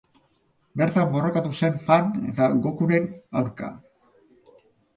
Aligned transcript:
Bertan 0.81 1.11
borrokatu 1.15 1.51
zen 1.59 1.77
Pan 1.85 2.09
eta 2.31 2.49
Gokuren 2.65 3.07
aurka. 3.43 3.73